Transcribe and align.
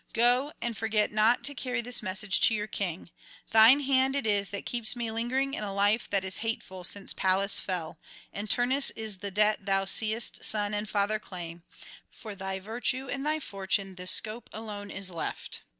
Go, 0.13 0.51
and 0.63 0.75
forget 0.75 1.11
not 1.11 1.43
to 1.43 1.53
carry 1.53 1.79
this 1.79 2.01
message 2.01 2.41
to 2.41 2.55
your 2.55 2.65
king: 2.65 3.11
Thine 3.51 3.81
hand 3.81 4.15
it 4.15 4.25
is 4.25 4.49
that 4.49 4.65
keeps 4.65 4.95
me 4.95 5.11
lingering 5.11 5.53
in 5.53 5.63
a 5.63 5.75
life 5.75 6.09
that 6.09 6.25
is 6.25 6.37
hateful 6.39 6.83
since 6.83 7.13
Pallas 7.13 7.59
fell, 7.59 7.99
and 8.33 8.49
Turnus 8.49 8.89
is 8.95 9.19
the 9.19 9.29
debt 9.29 9.67
thou 9.67 9.85
seest 9.85 10.43
son 10.43 10.73
and 10.73 10.89
father 10.89 11.19
claim: 11.19 11.61
for 12.09 12.33
thy 12.33 12.59
virtue 12.59 13.09
and 13.09 13.23
thy 13.23 13.39
fortune 13.39 13.93
this 13.93 14.09
scope 14.09 14.49
alone 14.53 14.89
is 14.89 15.11
left. 15.11 15.59